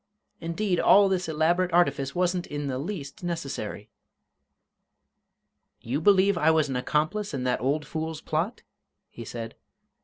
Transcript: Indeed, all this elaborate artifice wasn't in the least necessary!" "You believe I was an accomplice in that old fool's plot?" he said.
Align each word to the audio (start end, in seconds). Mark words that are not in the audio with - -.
Indeed, 0.39 0.79
all 0.79 1.09
this 1.09 1.29
elaborate 1.29 1.71
artifice 1.71 2.15
wasn't 2.15 2.47
in 2.47 2.65
the 2.65 2.79
least 2.79 3.23
necessary!" 3.23 3.91
"You 5.81 6.01
believe 6.01 6.39
I 6.39 6.49
was 6.49 6.69
an 6.69 6.75
accomplice 6.75 7.35
in 7.35 7.43
that 7.43 7.61
old 7.61 7.85
fool's 7.85 8.19
plot?" 8.19 8.63
he 9.11 9.23
said. 9.23 9.53